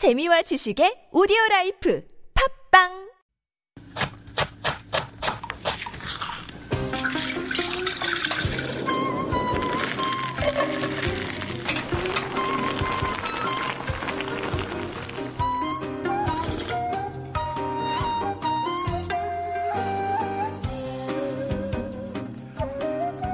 [0.00, 2.02] 재미와 지식의 오디오 라이프
[2.72, 3.10] 팝빵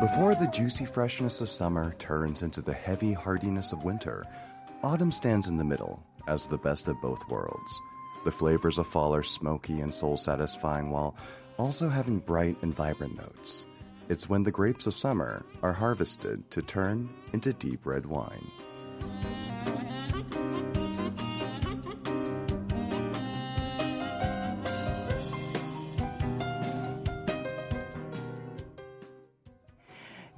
[0.01, 4.25] Before the juicy freshness of summer turns into the heavy hardiness of winter,
[4.83, 7.83] autumn stands in the middle as the best of both worlds.
[8.25, 11.17] The flavors of fall are smoky and soul satisfying while
[11.59, 13.67] also having bright and vibrant notes.
[14.09, 18.51] It's when the grapes of summer are harvested to turn into deep red wine.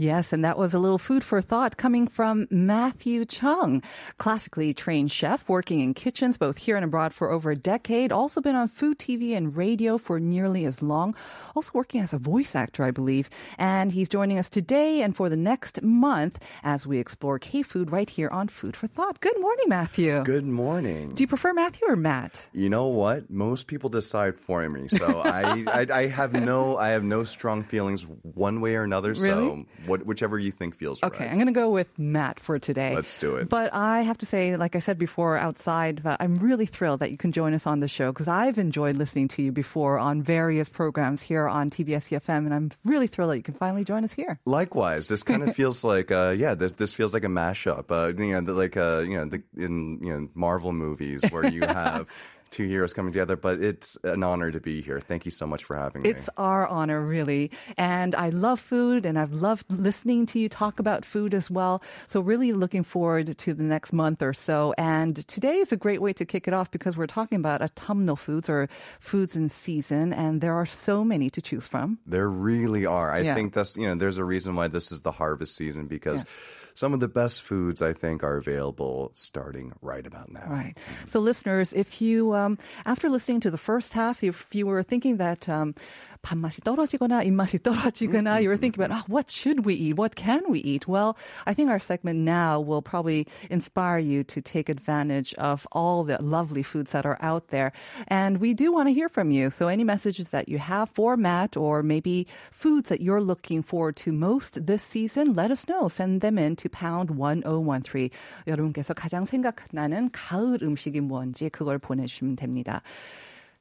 [0.00, 3.82] Yes, and that was a little food for thought coming from Matthew Chung,
[4.16, 8.40] classically trained chef working in kitchens both here and abroad for over a decade, also
[8.40, 11.16] been on food, TV, and radio for nearly as long,
[11.56, 13.28] also working as a voice actor, I believe.
[13.58, 18.08] And he's joining us today and for the next month as we explore K-food right
[18.08, 19.18] here on Food for Thought.
[19.18, 20.22] Good morning, Matthew.
[20.22, 21.08] Good morning.
[21.08, 22.50] Do you prefer Matthew or Matt?
[22.52, 23.28] You know what?
[23.30, 27.64] Most people decide for me, so I, I I have no I have no strong
[27.64, 29.08] feelings one way or another.
[29.08, 29.24] Really?
[29.26, 31.20] So what, whichever you think feels Okay, right.
[31.20, 32.94] Okay, I'm going to go with Matt for today.
[32.94, 33.48] Let's do it.
[33.48, 37.16] But I have to say, like I said before outside, I'm really thrilled that you
[37.16, 40.68] can join us on the show because I've enjoyed listening to you before on various
[40.68, 44.12] programs here on TBS EFM, and I'm really thrilled that you can finally join us
[44.12, 44.38] here.
[44.44, 47.90] Likewise, this kind of feels like, uh, yeah, this this feels like a mashup.
[47.90, 51.46] Uh, you know, the, like uh, you know, the, in you know Marvel movies where
[51.46, 52.06] you have
[52.50, 53.36] two heroes coming together.
[53.36, 55.00] But it's an honor to be here.
[55.00, 56.08] Thank you so much for having me.
[56.10, 57.50] It's our honor, really.
[57.76, 61.82] And I love food, and I've loved listening to you talk about food as well.
[62.06, 64.74] So, really looking forward to the next month or so.
[64.78, 68.16] And today is a great way to kick it off because we're talking about autumnal
[68.16, 68.68] foods or
[69.00, 71.98] foods in season, and there are so many to choose from.
[72.06, 73.10] There really are.
[73.10, 73.34] I Yeah.
[73.34, 76.30] think that's you know, there's a reason why this is the harvest season because Yeah.
[76.78, 80.46] Some of the best foods I think are available starting right about now.
[80.46, 80.78] Right.
[81.08, 82.56] So, listeners, if you, um,
[82.86, 85.74] after listening to the first half, if you were thinking that um,
[86.21, 89.97] 밥맛이 떨어지거나 입맛이 떨어지거나, you were thinking about, oh, what should we eat?
[89.97, 90.87] What can we eat?
[90.87, 96.03] Well, I think our segment now will probably inspire you to take advantage of all
[96.05, 97.73] the lovely foods that are out there.
[98.07, 99.49] And we do want to hear from you.
[99.49, 103.97] So, any messages that you have for Matt or maybe foods that you're looking forward
[103.97, 105.89] to most this season, let us know.
[105.89, 108.09] Send them in to pound 1013.
[108.47, 112.81] 여러분께서 가장 생각나는 가을 음식이 뭔지 그걸 보내주시면 됩니다.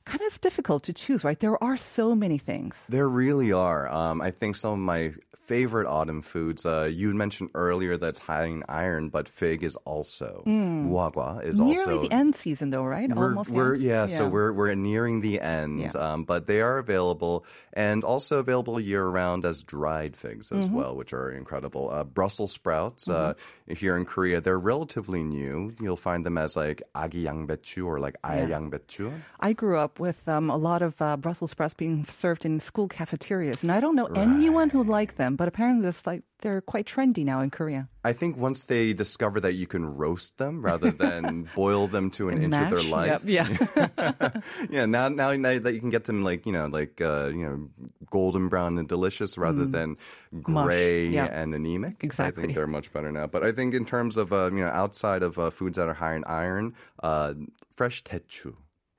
[0.07, 1.39] kind of difficult to choose, right?
[1.39, 2.85] There are so many things.
[2.87, 3.91] There really are.
[3.91, 5.13] Um, I think some of my
[5.47, 6.65] favorite autumn foods.
[6.65, 10.89] Uh, you mentioned earlier that's high in iron, but fig is also mm.
[10.89, 13.09] guagua is nearly also nearly the end season though, right?
[13.09, 13.49] We're, Almost.
[13.49, 15.91] We're, yeah, yeah, so we're we're nearing the end, yeah.
[15.95, 20.75] um, but they are available and also available year round as dried figs as mm-hmm.
[20.75, 21.89] well, which are incredible.
[21.89, 23.71] Uh, Brussels sprouts uh, mm-hmm.
[23.71, 25.73] uh, here in Korea, they're relatively new.
[25.79, 29.09] You'll find them as like agi yangbechu or like ayangbechu.
[29.09, 29.17] Yeah.
[29.39, 32.87] I grew up with um, a lot of uh, Brussels sprouts being served in school
[32.87, 36.85] cafeterias, and I don't know anyone who liked them, but apparently it's like they're quite
[36.85, 37.89] trendy now in Korea.
[38.03, 42.29] I think once they discover that you can roast them rather than boil them to
[42.29, 44.29] an inch of their life, Yep, yeah.
[44.69, 47.43] yeah, now, now now that you can get them like you know like uh, you
[47.43, 47.69] know
[48.09, 49.97] golden brown and delicious rather than
[50.33, 50.47] Mm.
[50.49, 51.25] Mush, gray yeah.
[51.25, 52.03] and anemic.
[52.03, 52.43] Exactly.
[52.43, 53.27] I think they're much better now.
[53.27, 55.93] But I think in terms of uh, you know outside of uh, foods that are
[55.93, 57.33] high in iron, uh,
[57.75, 58.55] fresh techu.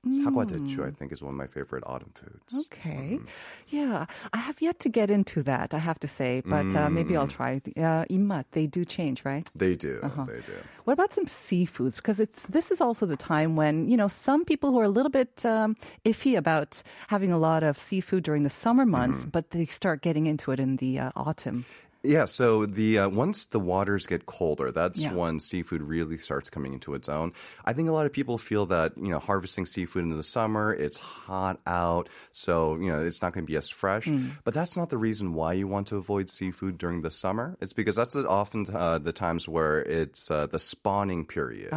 [0.07, 0.23] Mm.
[0.23, 0.97] Saguadechu, I mm.
[0.97, 2.67] think, is one of my favorite autumn foods.
[2.67, 3.19] Okay.
[3.19, 3.27] Mm.
[3.67, 4.05] Yeah.
[4.31, 6.75] I have yet to get into that, I have to say, but mm.
[6.75, 7.31] uh, maybe I'll mm.
[7.31, 7.61] try.
[7.75, 8.05] Uh,
[8.51, 9.49] they do change, right?
[9.53, 9.99] They do.
[10.01, 10.23] Uh-huh.
[10.23, 10.53] They do.
[10.85, 11.97] What about some seafoods?
[11.97, 14.89] Because it's this is also the time when, you know, some people who are a
[14.89, 19.29] little bit um, iffy about having a lot of seafood during the summer months, mm-hmm.
[19.31, 21.65] but they start getting into it in the uh, autumn.
[22.01, 25.13] Yeah, so the uh, once the waters get colder, that's Yeah.
[25.13, 27.33] when seafood really starts coming into its own.
[27.65, 30.73] I think a lot of people feel that you know harvesting seafood in the summer,
[30.73, 34.07] it's hot out, so you know it's not going to be as fresh.
[34.45, 37.57] But that's not the reason why you want to avoid seafood during the summer.
[37.59, 41.73] It's because that's often uh, the times where it's uh, the spawning period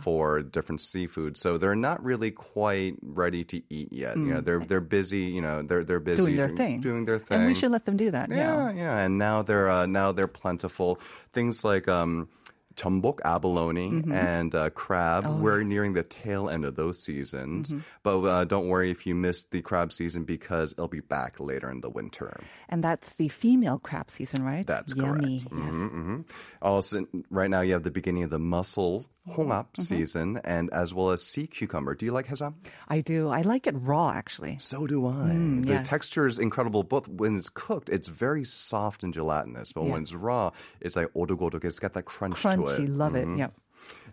[0.00, 1.36] for different seafood.
[1.36, 4.16] So they're not really quite ready to eat yet.
[4.16, 5.22] You know, they're they're busy.
[5.36, 6.80] You know, they're they're busy Doing their thing.
[6.80, 7.38] doing their thing.
[7.38, 8.30] And we should let them do that.
[8.30, 11.00] Yeah, yeah, and now they're uh, now they're plentiful.
[11.32, 12.28] Things like um,
[12.76, 14.12] Chumbok, abalone, Mm-hmm.
[14.12, 15.24] and uh, crab.
[15.26, 17.74] Oh, We're nearing the tail end of those seasons.
[18.02, 21.70] But uh, don't worry if you missed the crab season because it'll be back later
[21.70, 22.38] in the winter.
[22.68, 24.66] And that's the female crab season, right?
[24.66, 25.40] That's Yummy.
[25.40, 25.54] correct.
[25.66, 25.74] Yes.
[25.74, 26.24] Mhm, mhm.
[26.62, 29.82] Also, right now you have the beginning of the mussel 홍합 Mm-hmm.
[29.82, 31.94] season, and as well as sea cucumber.
[31.96, 32.54] Do you like hesam?
[32.86, 33.28] I do.
[33.28, 34.58] I like it raw, actually.
[34.60, 35.26] So do I.
[35.28, 35.88] the Mm, yes.
[35.88, 36.82] texture is incredible.
[36.84, 41.10] Both when it's cooked, it's very soft and gelatinous, but when it's raw, it's like
[41.14, 41.64] odogodok.
[41.64, 42.88] It's got that crunch to It.
[42.88, 43.34] Love Mhm.
[43.34, 43.38] it.
[43.38, 43.54] Yep.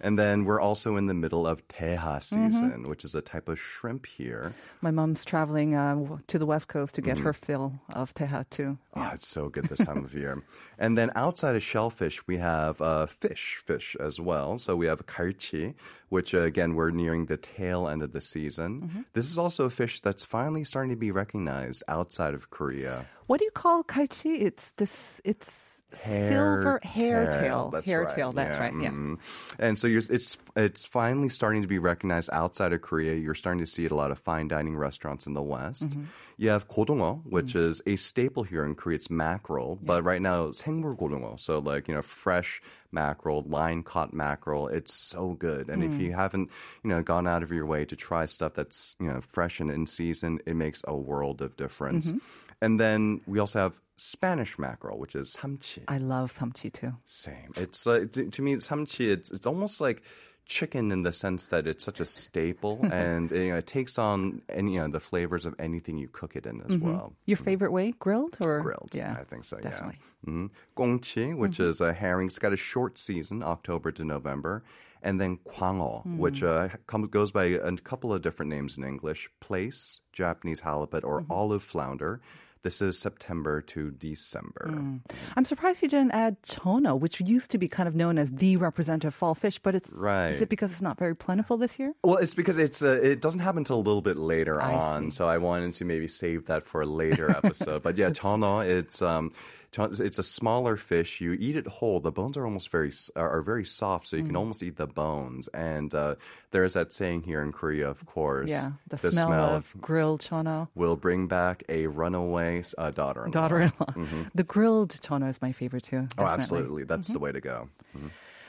[0.01, 2.89] And then we're also in the middle of teha season, Mm-hmm.
[2.89, 4.53] which is a type of shrimp here.
[4.81, 7.23] My mom's traveling uh, to the West Coast to get Mm-hmm.
[7.23, 8.77] her fill of teha, too.
[8.95, 10.43] Oh, it's so good this time of year.
[10.77, 14.59] And then outside of shellfish, we have uh, fish, fish as well.
[14.59, 15.73] So we have karchi,
[16.09, 19.05] which uh, again, we're nearing the tail end of the season.
[19.13, 23.05] This is also a fish that's finally starting to be recognized outside of Korea.
[23.27, 24.41] What do you call kaichi?
[24.41, 25.21] It's this.
[25.23, 27.69] It's silver hair tail.
[27.73, 28.15] That's hair right.
[28.15, 28.31] tail.
[28.31, 28.73] That's right.
[28.73, 28.89] Yeah.
[28.89, 29.17] mhm.
[29.59, 33.15] And so you're, it's it's finally starting to be recognized outside of Korea.
[33.15, 35.89] You're starting to see it at a lot of fine dining restaurants in the West.
[35.89, 36.03] Mm-hmm.
[36.37, 37.65] You have kodongo, which Mm.
[37.67, 38.95] is a staple here in Korea.
[38.95, 41.39] It's mackerel, but right now it's 생물 kodongo.
[41.39, 42.61] So like you know fresh
[42.91, 44.67] mackerel, line caught mackerel.
[44.67, 45.69] It's so good.
[45.69, 45.93] And Mm.
[45.93, 46.49] if you haven't
[46.83, 49.69] you know gone out of your way to try stuff that's you know fresh and
[49.69, 52.07] in season, it makes a world of difference.
[52.09, 52.17] Mm-hmm.
[52.61, 55.83] And then we also have Spanish mackerel, which is samchi.
[55.87, 56.91] I love samchi too.
[57.05, 57.51] Same.
[57.55, 59.07] It's uh, to, to me, samchi.
[59.09, 60.03] It's it's almost like
[60.45, 64.41] chicken in the sense that it's such a staple, and you know, it takes on
[64.49, 67.13] any you know the flavors of anything you cook it in as well.
[67.25, 69.57] Your favorite way, grilled or Grilled, Yeah, I think so.
[69.57, 69.99] definitely.
[70.27, 70.33] Yeah.
[70.33, 70.49] Mm.
[70.75, 74.63] Gongchi, which is a herring, it's got a short season, October to November.
[75.01, 79.29] And then kwangho, which uh, comes, goes by a couple of different names in English:
[79.39, 82.21] place, Japanese halibut, or olive flounder.
[82.63, 85.01] This is September to December.
[85.35, 88.55] I'm surprised you didn't add chono, which used to be kind of known as the
[88.55, 90.29] representative fall fish, but it's Right.
[90.29, 91.93] Is it because it's not very plentiful this year?
[92.05, 95.03] Well, it's because it's uh, it doesn't happen until a little bit later I on,
[95.11, 95.17] see.
[95.17, 97.83] so I wanted to maybe save that for a later episode.
[97.83, 99.33] but yeah, chono, it's um,
[99.77, 101.19] it's a smaller fish.
[101.21, 101.99] You eat it whole.
[101.99, 104.27] The bones are almost very are, very soft, so you Mm.
[104.27, 105.47] can almost eat the bones.
[105.49, 106.15] And uh,
[106.51, 108.49] there is that saying here in Korea, of course.
[108.49, 110.67] Yeah, the, smell, of grilled chono.
[110.75, 113.27] will bring back a runaway uh, daughter.
[113.31, 113.93] Daughter-in-law.
[114.35, 116.01] The grilled chono is my favorite too.
[116.07, 116.21] Mm-hmm.
[116.21, 116.83] Oh, absolutely.
[116.83, 117.13] That's Mm-hmm.
[117.13, 117.69] the way to go.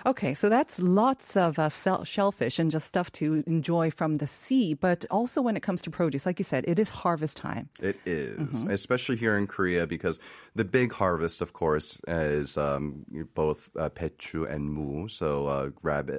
[0.06, 1.70] Okay, so that's lots of uh,
[2.04, 4.74] shellfish and just stuff to enjoy from the sea.
[4.74, 7.70] But also when it comes to produce, like you said, it is harvest time.
[7.80, 8.70] It is, Mm-hmm.
[8.70, 10.20] especially here in Korea, because
[10.54, 15.70] the big harvest, of course, is um, both uh, pechu and mu, so uh,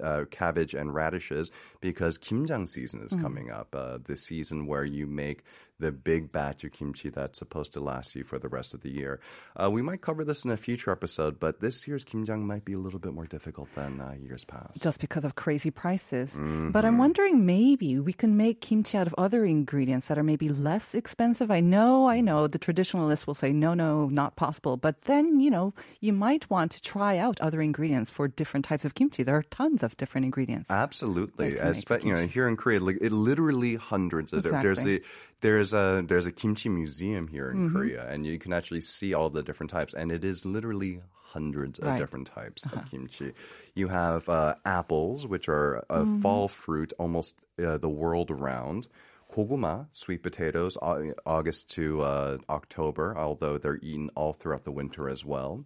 [0.01, 3.05] uh, cabbage and radishes, because kimjang season Mm.
[3.05, 5.43] is coming up, uh, the season where you make
[5.79, 8.89] the big batch of kimchi that's supposed to last you for the rest of the
[8.89, 9.19] year.
[9.55, 12.73] Uh, we might cover this in a future episode, but this year's kimjang might be
[12.73, 14.81] a little bit more difficult than uh, years past.
[14.81, 16.33] just because of crazy prices.
[16.33, 16.71] Mm-hmm.
[16.71, 20.47] But I'm wondering maybe we can make kimchi out of other ingredients that are maybe
[20.47, 21.51] less expensive.
[21.51, 24.77] I know, I know the traditionalists will say, no, no, not possible.
[24.77, 28.85] But then, you know, you might want to try out other ingredients for different types
[28.85, 29.23] of kimchi.
[29.23, 30.71] There are tons of different ingredients.
[30.71, 34.43] Absolutely, That can make Espe- you know, here in Korea, like, it literally hundreds of
[34.43, 34.63] different.
[34.63, 35.09] There's Exactly.
[35.41, 37.75] There's a there's a kimchi museum here in Mm-hmm.
[37.77, 41.79] Korea, and you can actually see all the different types, and it is literally hundreds
[41.79, 41.91] of Right.
[41.91, 41.99] Uh-huh.
[42.01, 43.33] different types of kimchi.
[43.73, 46.21] You have uh, apples, which are a Mm-hmm.
[46.21, 48.87] fall fruit almost uh, the world around.
[49.33, 50.77] Koguma, sweet potatoes,
[51.25, 55.65] August to uh, October, although they're eaten all throughout the winter as well.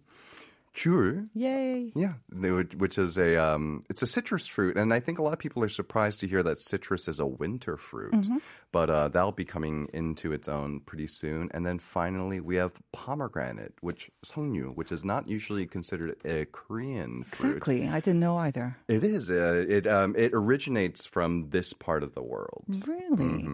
[0.72, 1.92] Gur, Yay.
[1.96, 5.38] yeah, which is a um, it's a citrus fruit, and I think a lot of
[5.40, 8.12] people are surprised to hear that citrus is a winter fruit.
[8.12, 8.38] Mm-hmm.
[8.72, 11.50] But uh, that'll be coming into its own pretty soon.
[11.52, 17.24] And then finally, we have pomegranate, which seongyu, which is not usually considered a Korean
[17.24, 17.56] fruit.
[17.56, 17.88] Exactly.
[17.88, 18.76] I didn't know either.
[18.86, 19.28] It is.
[19.28, 22.64] Uh, it um, it originates from this part of the world.
[22.86, 23.48] Really?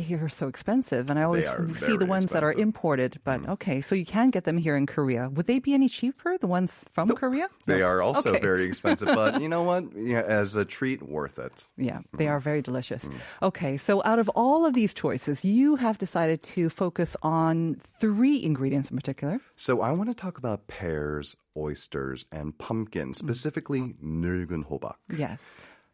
[0.00, 2.68] They are so expensive, and I always are see the very ones that are expensive.
[2.68, 3.10] imported.
[3.24, 5.30] But okay, so you can get them here in Korea.
[5.32, 6.36] Would they be any cheaper?
[6.36, 7.48] The ones from Korea?
[7.64, 7.86] They No.
[7.88, 8.40] are also Okay.
[8.44, 9.88] very expensive, but you know what?
[9.96, 11.64] Yeah, as a treat, worth it.
[11.80, 12.34] Yeah, they Mm-hmm.
[12.36, 13.08] are very delicious.
[13.08, 13.16] Mm.
[13.48, 18.44] Okay, so out of all of these choices, you have decided to focus on three
[18.44, 19.40] ingredients in particular.
[19.56, 25.00] So I want to talk about pears, oysters, and pumpkin, specifically 늙은 호박.
[25.08, 25.40] Yes.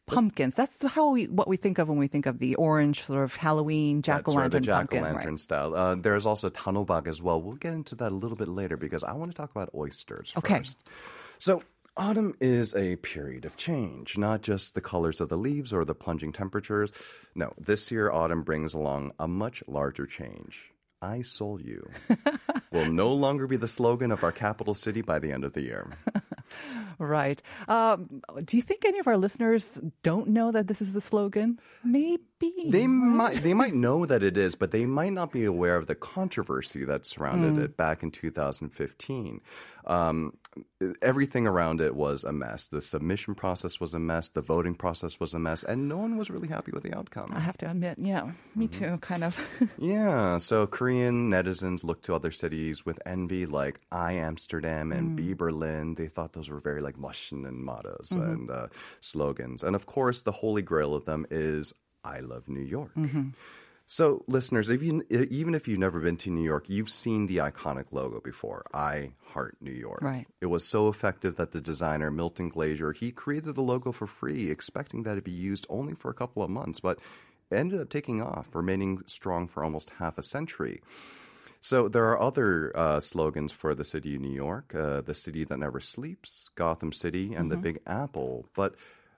[0.07, 0.55] Pumpkins.
[0.55, 3.35] That's how we what we think of when we think of the orange sort of
[3.35, 5.39] Halloween jack o' That's right, the lantern jack o' lantern right.
[5.39, 5.75] style.
[5.75, 7.41] Uh, there's also tanobak as well.
[7.41, 10.33] We'll get into that a little bit later because I want to talk about oysters
[10.37, 10.59] Okay.
[10.59, 10.77] first.
[11.39, 11.61] So
[11.97, 15.95] autumn is a period of change, not just the colors of the leaves or the
[15.95, 16.91] plunging temperatures.
[17.35, 20.71] No, this year autumn brings along a much larger change.
[21.01, 21.89] I Seoul U
[22.71, 25.61] will no longer be the slogan of our capital city by the end of the
[25.61, 25.91] year.
[26.99, 27.41] Right.
[27.67, 31.59] Um, do you think any of our listeners don't know that this is the slogan?
[31.83, 32.23] Maybe.
[32.39, 35.87] They might they might know that it is, but they might not be aware of
[35.87, 37.61] the controversy that surrounded Hmm.
[37.61, 39.41] it back in 2015.
[39.85, 40.33] Um,
[41.01, 42.65] everything around it was a mess.
[42.65, 44.29] The submission process was a mess.
[44.29, 47.31] The voting process was a mess, and no one was really happy with the outcome.
[47.33, 48.83] I have to admit, yeah, me Mm-hmm.
[48.93, 49.37] too, kind of.
[49.77, 55.33] Yeah, so Korean netizens looked to other cities with envy, like I Amsterdam and B
[55.33, 55.95] Berlin.
[55.95, 56.95] They thought those were very like
[57.31, 58.67] and mottos and uh,
[58.99, 61.73] slogans, and of course, the holy grail of them is
[62.15, 62.91] "I love New York."
[63.89, 67.37] So, listeners, if you, even if you've never been to New York, you've seen the
[67.37, 68.65] iconic logo before.
[68.73, 70.01] I heart New York.
[70.01, 70.27] Right.
[70.41, 74.51] It was so effective that the designer Milton Glaser he created the logo for free,
[74.51, 76.99] expecting that it be used only for a couple of months, but
[77.49, 80.81] it ended up taking off, remaining strong for almost half a century.
[81.61, 85.45] So there are other uh, slogans for the city of New York: uh, the city
[85.45, 88.49] that never sleeps, Gotham City, and the Big Apple.
[88.53, 88.75] But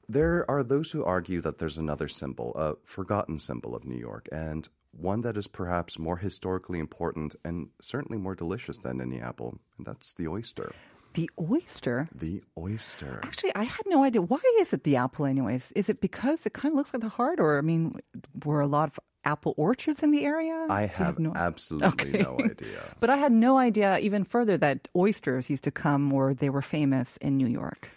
[0.09, 4.27] there are those who argue that there's another symbol, a forgotten symbol of New York,
[4.31, 9.59] and one that is perhaps more historically important and certainly more delicious than any apple,
[9.77, 10.71] and that's the oyster.
[11.13, 12.07] the oyster.
[12.13, 13.19] The oyster.
[13.23, 14.21] Actually, I had no idea.
[14.21, 15.71] Why is it the apple, anyways?
[15.75, 17.99] Is it because it kind of looks like the heart, or I mean,
[18.45, 20.65] were a lot of apple orchards in the area?
[20.69, 22.23] I you have no- absolutely Okay.
[22.23, 22.81] no idea.
[22.99, 26.61] But I had no idea even further that oysters used to come or they were
[26.63, 27.89] famous in New York.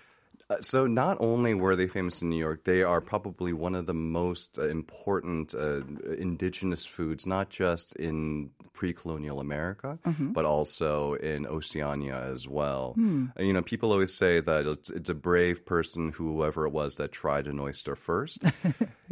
[0.52, 3.86] Uh, so not only were they famous in New York, they are probably one of
[3.86, 5.80] the most uh, important uh,
[6.18, 9.98] indigenous foods, not just in pre-colonial America,
[10.34, 12.94] but also in Oceania as well.
[13.38, 16.96] Uh, You know, people always say that it's, it's a brave person, whoever it was,
[16.96, 18.38] that tried an oyster first.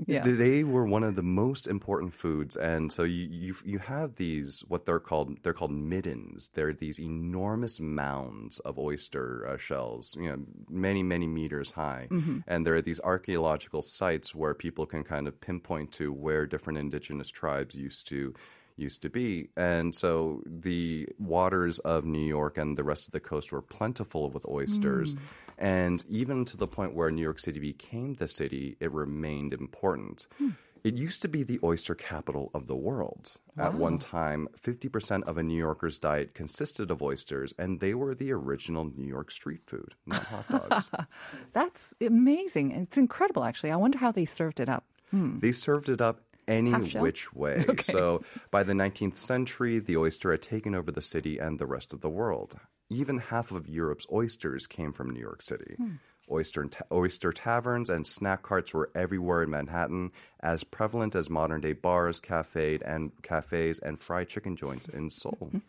[0.06, 0.24] Yeah.
[0.24, 4.64] They were one of the most important foods, and so you you you have these
[4.66, 6.48] what they're called they're called middens.
[6.54, 10.38] They're these enormous mounds of oyster uh, shells, you know,
[10.70, 12.38] many many meters high, mm-hmm.
[12.46, 16.78] and there are these archaeological sites where people can kind of pinpoint to where different
[16.78, 18.34] indigenous tribes used to
[18.76, 19.50] used to be.
[19.56, 24.30] And so the waters of New York and the rest of the coast were plentiful
[24.30, 25.14] with oysters.
[25.14, 25.18] Mm.
[25.58, 30.26] And even to the point where New York City became the city, it remained important.
[30.38, 30.50] Hmm.
[30.82, 33.32] It used to be the oyster capital of the world.
[33.58, 38.14] At one time, 50% of a New Yorker's diet consisted of oysters, and they were
[38.14, 40.90] the original New York street food, not hot dogs.
[41.52, 42.70] That's amazing.
[42.70, 43.70] It's incredible, actually.
[43.70, 44.84] I wonder how they served it up.
[45.10, 45.40] Hmm.
[45.40, 47.66] They served it up any which way.
[47.82, 51.92] So by the 19th century, the oyster had taken over the city and the rest
[51.92, 52.58] of the world.
[52.88, 55.74] Even half of Europe's oysters came from New York City.
[55.76, 55.94] Hmm.
[56.30, 61.60] Oyster, ta- oyster taverns and snack carts were everywhere in Manhattan, as prevalent as modern
[61.60, 65.50] day bars, cafes, and cafes and fried chicken joints in Seoul.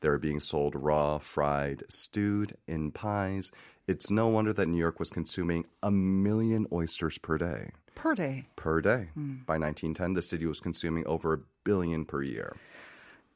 [0.00, 3.50] They were being sold raw, fried, stewed in pies.
[3.88, 8.46] It's no wonder that New York was consuming a million oysters per day Per day.
[8.54, 9.08] per day.
[9.14, 9.38] Hmm.
[9.44, 12.54] By 1910, the city was consuming over a billion per year.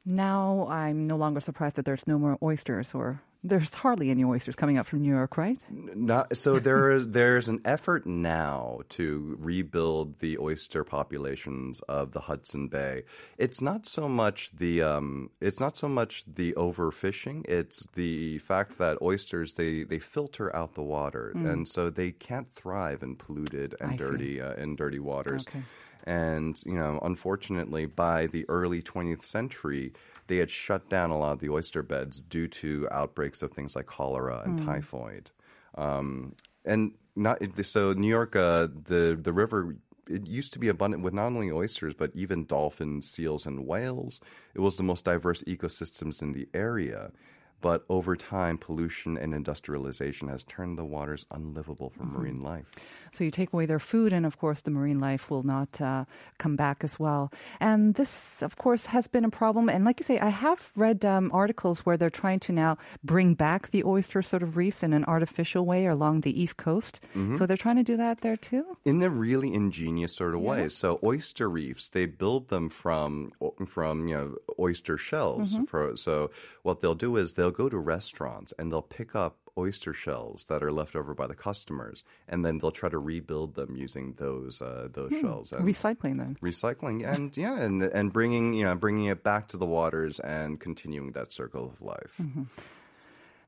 [0.05, 4.55] Now I'm no longer surprised that there's no more oysters or there's hardly any oysters
[4.55, 5.63] coming up from New York, right?
[5.71, 12.21] Not, so there is there's an effort now to rebuild the oyster populations of the
[12.21, 13.03] Hudson Bay.
[13.39, 17.45] It's not so much the um, it's not so much the overfishing.
[17.49, 22.53] It's the fact that oysters they they filter out the water, and so they can't
[22.53, 25.47] thrive in polluted and I dirty uh, in dirty waters.
[25.49, 25.63] Okay.
[26.05, 29.93] And, you know, unfortunately, by the early 20th century,
[30.27, 33.77] they had shut down a lot of the oyster beds due to outbreaks of things
[33.77, 35.31] like cholera and typhoid.
[35.77, 39.77] Um, and not so New York, uh, the the river.
[40.09, 44.21] It used to be abundant with not only oysters but even dolphins, seals, and whales.
[44.55, 47.13] It was the most diverse ecosystems in the area.
[47.63, 52.67] But over time, pollution and industrialization has turned the waters unlivable for marine life.
[53.13, 56.05] So you take away their food, and of course, the marine life will not uh,
[56.39, 57.31] come back as well.
[57.61, 59.69] And this, of course, has been a problem.
[59.69, 63.35] And like you say, I have read um, articles where they're trying to now bring
[63.35, 67.01] back the oyster sort of reefs in an artificial way along the east coast.
[67.39, 68.77] So they're trying to do that there too.
[68.85, 70.69] in a really ingenious sort of way.
[70.69, 73.31] So oyster reefs, they build them from
[73.69, 75.55] from you know oyster shells.
[75.69, 76.31] For, so
[76.65, 80.63] what they'll do is they'll go to restaurants and they'll pick up oyster shells that
[80.63, 84.63] are left over by the customers, and then they'll try to rebuild them using those
[84.63, 86.37] uh, those shells and Recycling them.
[86.43, 90.59] recycling and yeah, and and bringing you know bringing it back to the waters and
[90.59, 92.19] continuing that circle of life.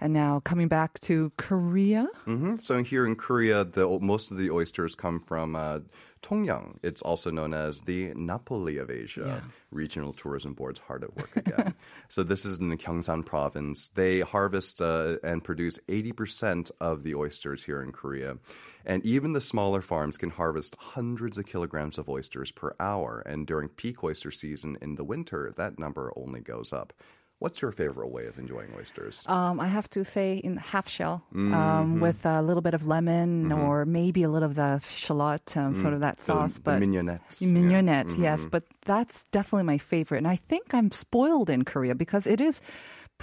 [0.05, 2.07] And now coming back to Korea.
[2.27, 5.79] hmm So here in Korea, the most of the oysters come from uh,
[6.21, 6.77] Tongyeong.
[6.83, 9.43] It's also known as the Napoli of Asia.
[9.71, 11.75] Regional Tourism Board's hard at work again.
[12.11, 13.89] so this is in the Gyeongsang province.
[13.95, 18.37] They harvest uh, and produce 80% of the oysters here in Korea.
[18.85, 23.23] And even the smaller farms can harvest hundreds of kilograms of oysters per hour.
[23.25, 26.93] And during peak oyster season in the winter, that number only goes up.
[27.41, 29.23] What's your favorite way of enjoying oysters?
[29.27, 31.53] Um, I have to say in half shell Mm-hmm.
[31.55, 35.75] um, with a little bit of lemon or maybe a little of the shallot, um,
[35.75, 36.55] sort of that sauce.
[36.55, 37.41] the but mignonettes.
[37.41, 37.49] Yeah.
[37.49, 38.45] Mignonette, yes.
[38.51, 40.19] But that's definitely my favorite.
[40.19, 42.61] And I think I'm spoiled in Korea because it is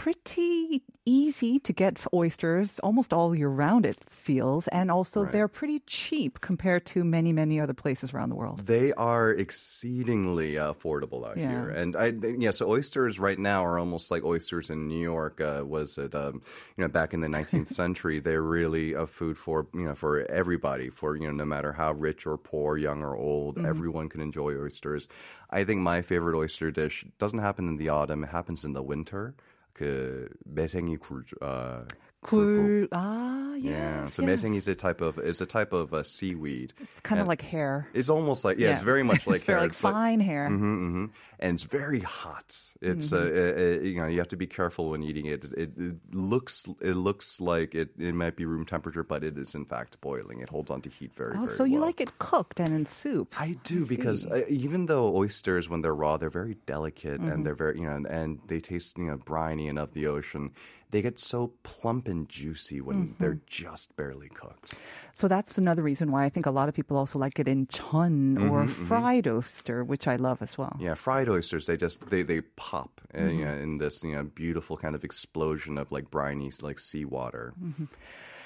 [0.06, 4.68] pretty easy to get oysters almost all year round, it feels.
[4.70, 5.32] And also Right.
[5.32, 8.66] they're pretty cheap compared to many, many other places around the world.
[8.66, 11.50] They are exceedingly affordable out Yeah.
[11.50, 12.52] here, and I yeah.
[12.52, 15.40] So oysters right now are almost like oysters in New York.
[15.40, 16.42] Uh, was it um,
[16.78, 18.20] you know back in the 19th century?
[18.20, 20.90] They're really a food for you know for everybody.
[20.90, 23.66] For you know no matter how rich or poor, young or old, Mm-hmm.
[23.66, 25.08] everyone can enjoy oysters.
[25.50, 28.24] I think my favorite oyster dish doesn't happen in the autumn.
[28.24, 29.36] It happens in the winter.
[29.74, 31.86] 그 매생이 굴 uh,
[32.24, 32.88] Gul.
[32.92, 34.06] Ah, yes, yeah.
[34.06, 34.44] So yes.
[34.44, 36.74] It's is a type of is a type of a seaweed.
[36.80, 37.88] It's kind and of like hair.
[37.94, 38.74] It's almost like yeah, yeah.
[38.76, 39.56] it's very much like it's hair.
[39.56, 40.48] Very, like it's fine like, hair.
[40.48, 41.06] Mm-hmm, mm-hmm.
[41.40, 42.56] And it's very hot.
[42.80, 43.60] It's uh, mm-hmm.
[43.60, 45.46] uh, uh, you know you have to be careful when eating it.
[45.46, 49.56] It, it looks it looks like it, it might be room temperature, but it is
[49.56, 50.42] in fact boiling.
[50.42, 51.34] It holds on to heat very.
[51.34, 51.88] Oh, very so you well.
[51.88, 53.34] like it cooked and in soup?
[53.40, 57.30] I do I because uh, even though oysters when they're raw they're very delicate and
[57.30, 57.44] mm-hmm.
[57.44, 60.52] they're very you know and, and they taste you know briny and of the ocean
[60.92, 63.14] they get so plump and juicy when Mm-hmm.
[63.20, 64.76] they're just barely cooked.
[65.16, 67.68] So that's another reason why I think a lot of people also like it in
[67.68, 70.76] chun or fried oyster, which I love as well.
[70.80, 73.40] Yeah, fried oysters they just they they pop uh, Mm-hmm.
[73.40, 77.54] you know, in this you know beautiful kind of explosion of like briny like seawater.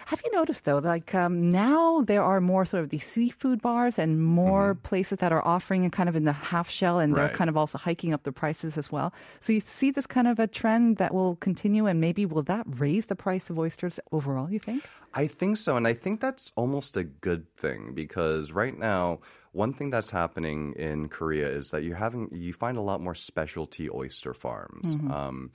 [0.06, 0.10] Mm-hmm.
[0.10, 3.98] Have you noticed though, like um, now there are more sort of these seafood bars
[3.98, 7.30] and more places that are offering it kind of in the half shell, and they're
[7.30, 9.14] kind of also hiking up the prices as well.
[9.40, 12.66] So you see this kind of a trend that will continue, and maybe will that
[12.80, 14.50] raise the price of oysters overall?
[14.50, 14.84] You think?
[15.14, 19.22] I think so, and I think that's almost a good thing because right now,
[19.54, 23.16] one thing that's happening in Korea is that you're having you find a lot more
[23.16, 24.96] specialty oyster farms.
[25.10, 25.52] Um,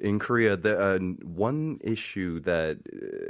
[0.00, 2.78] in Korea, the uh, one issue that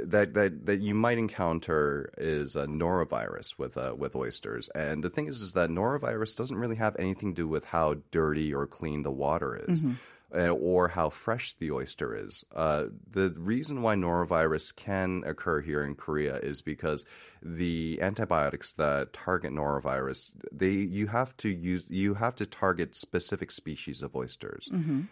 [0.03, 5.09] that that that you might encounter is uh, norovirus with uh, with oysters, and the
[5.09, 8.67] thing is, is that norovirus doesn't really have anything to do with how dirty or
[8.67, 9.83] clean the water is.
[9.83, 9.87] Uh,
[10.31, 12.43] or how fresh the oyster is.
[12.55, 17.05] Uh, the reason why norovirus can occur here in Korea is because
[17.41, 23.51] the antibiotics that target norovirus, they you have to use you have to target specific
[23.51, 24.69] species of oysters.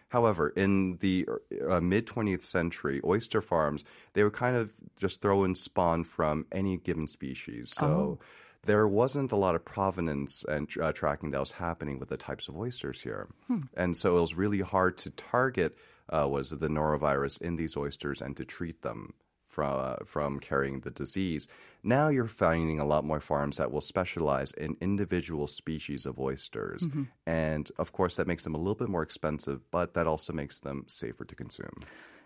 [0.09, 1.27] However, in the
[1.67, 6.45] uh, mid 20th century, oyster farms they would kind of just throw in spawn from
[6.51, 7.73] any given species.
[7.75, 8.19] So
[8.67, 12.47] there wasn't a lot of provenance and uh, tracking that was happening with the types
[12.47, 13.27] of oysters here.
[13.75, 15.75] And so it was really hard to target
[16.09, 19.13] uh, was the norovirus in these oysters and to treat them
[19.49, 21.47] from, uh, from carrying the disease.
[21.83, 26.85] Now you're finding a lot more farms that will specialize in individual species of oysters.
[27.25, 30.59] And of course, that makes them a little bit more expensive, but that also makes
[30.59, 31.73] them safer to consume.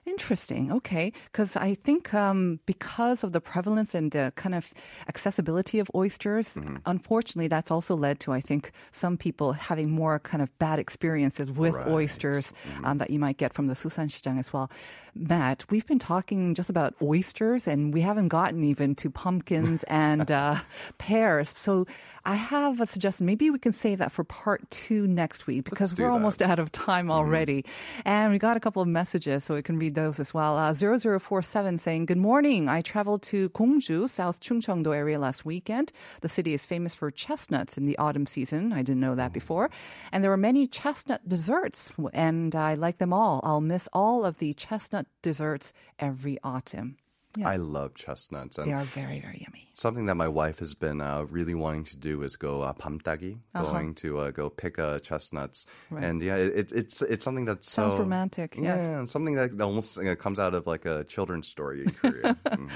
[0.06, 0.72] Interesting.
[0.72, 1.14] Okay.
[1.26, 4.74] Because I think um, because of the prevalence and the kind of
[5.08, 6.78] accessibility of oysters, Mm-hmm.
[6.86, 11.52] unfortunately, that's also led to, I think, some people having more kind of bad experiences
[11.52, 11.88] with Right.
[11.88, 12.86] oysters Mm-hmm.
[12.86, 14.70] um, that you might get from the Susan Shijang as well.
[15.14, 20.32] Matt, we've been talking just about oysters and we haven't gotten even to pumpkins and
[20.32, 20.56] uh,
[20.98, 21.50] pears.
[21.56, 21.86] So
[22.24, 23.26] I have a suggestion.
[23.26, 26.14] Maybe we can save that for part two next week because we're that.
[26.14, 27.66] almost out of time already.
[28.06, 30.58] And we got a couple of messages, so we can read those as well.
[30.58, 32.70] Uh, 0047 saying, Good morning.
[32.70, 35.92] I traveled to Gongju, South Chungcheongdo area last weekend.
[36.22, 38.72] The city is famous for chestnuts in the autumn season.
[38.72, 39.72] I didn't know that before.
[40.12, 43.42] And there were many chestnut desserts, and I like them all.
[43.44, 46.98] I'll miss all of the chestnut chestnut desserts every autumn.
[47.38, 47.48] Yeah.
[47.48, 48.58] I love chestnuts.
[48.58, 49.70] And they are very, very yummy.
[49.74, 53.38] Something that my wife has been uh, really wanting to do is go uh, pamtagi,
[53.56, 53.72] uh-huh.
[53.72, 55.66] going to uh, go pick uh, chestnuts.
[55.90, 56.04] Right.
[56.04, 58.58] And yeah, it, it's it's something that sounds so, romantic.
[58.58, 59.12] Yeah, yes.
[59.12, 62.36] something that almost you know, comes out of like a children's story in Korea.
[62.48, 62.70] mm.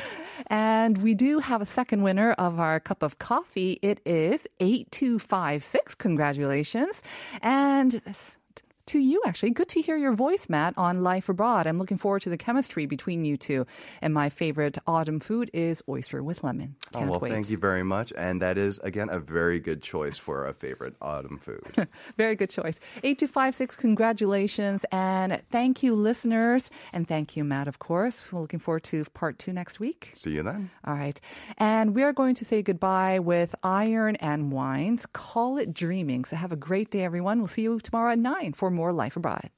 [0.47, 3.77] And we do have a second winner of our cup of coffee.
[3.81, 5.95] It is 8256.
[5.95, 7.03] Congratulations.
[7.41, 7.91] And.
[7.91, 8.37] This,
[8.87, 9.51] to you, actually.
[9.51, 11.67] Good to hear your voice, Matt, on Life Abroad.
[11.67, 13.65] I'm looking forward to the chemistry between you two.
[14.01, 16.75] And my favorite autumn food is oyster with lemon.
[16.93, 17.31] Oh, Can't well, wait.
[17.31, 18.13] thank you very much.
[18.17, 21.61] And that is, again, a very good choice for a favorite autumn food.
[22.17, 22.79] Very good choice.
[23.03, 24.85] 8256, congratulations.
[24.91, 26.69] And thank you, listeners.
[26.93, 28.31] And thank you, Matt, of course.
[28.31, 30.11] We're looking forward to part two next week.
[30.13, 30.69] See you then.
[30.85, 31.19] All right.
[31.57, 35.05] And we are going to say goodbye with Iron and Wine's.
[35.07, 36.25] Call it dreaming.
[36.25, 37.39] So have a great day, everyone.
[37.39, 39.49] We'll see you tomorrow at 9 for more Life Abroad.